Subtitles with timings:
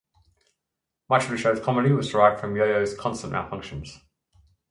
[1.11, 4.01] Much of the show's comedy was derived from Yoyo's constant malfunctions.